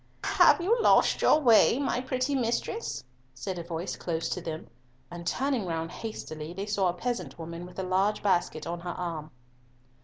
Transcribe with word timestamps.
"Have 0.23 0.59
you 0.59 0.81
lost 0.81 1.21
your 1.21 1.39
way, 1.41 1.77
my 1.77 2.01
pretty 2.01 2.33
mistress?" 2.33 3.03
said 3.35 3.59
a 3.59 3.63
voice 3.63 3.95
close 3.95 4.29
to 4.29 4.41
them, 4.41 4.67
and 5.11 5.27
turning 5.27 5.67
round 5.67 5.91
hastily 5.91 6.53
they 6.53 6.65
saw 6.65 6.87
a 6.89 6.93
peasant 6.93 7.37
woman 7.37 7.67
with 7.67 7.77
a 7.77 7.83
large 7.83 8.23
basket 8.23 8.65
on 8.65 8.79
her 8.79 8.95
arm. 8.97 9.29